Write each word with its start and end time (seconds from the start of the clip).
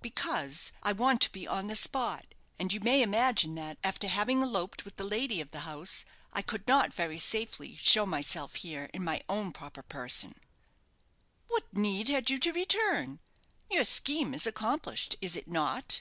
"Because 0.00 0.72
I 0.82 0.92
want 0.92 1.20
to 1.20 1.30
be 1.30 1.46
on 1.46 1.66
the 1.66 1.76
spot; 1.76 2.34
and 2.58 2.72
you 2.72 2.80
may 2.80 3.02
imagine 3.02 3.54
that, 3.56 3.76
after 3.84 4.08
having 4.08 4.40
eloped 4.42 4.86
with 4.86 4.96
the 4.96 5.04
lady 5.04 5.42
of 5.42 5.50
the 5.50 5.60
house, 5.68 6.06
I 6.32 6.40
could 6.40 6.66
not 6.66 6.94
very 6.94 7.18
safely 7.18 7.76
show 7.76 8.06
myself 8.06 8.54
here 8.54 8.88
in 8.94 9.04
my 9.04 9.22
own 9.28 9.52
proper 9.52 9.82
person." 9.82 10.36
"What 11.48 11.70
need 11.70 12.08
had 12.08 12.30
you 12.30 12.38
to 12.38 12.52
return? 12.54 13.20
Your 13.70 13.84
scheme 13.84 14.32
is 14.32 14.46
accomplished, 14.46 15.16
is 15.20 15.36
it 15.36 15.48
not?" 15.48 16.00